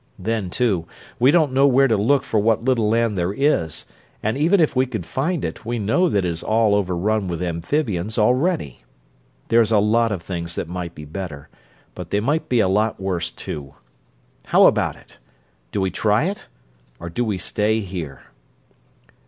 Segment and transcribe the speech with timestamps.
[0.17, 0.87] Then, too,
[1.19, 3.85] we don't know where to look for what little land there is,
[4.23, 7.27] and, even if we could find it, we know that it is all over run
[7.27, 8.79] with amphibians already.
[9.49, 11.49] There's a lot of things that might be better,
[11.93, 13.75] but they might be a lot worse, too.
[14.45, 15.19] How about it?
[15.71, 16.47] Do we try it
[16.99, 18.23] or do we stay here?"